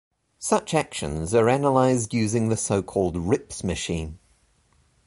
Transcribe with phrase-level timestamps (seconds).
[0.39, 4.17] Such actions are analyzed using the so-called Rips machine.